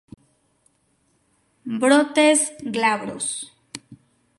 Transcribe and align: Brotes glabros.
Brotes 1.81 2.41
glabros. 2.75 3.27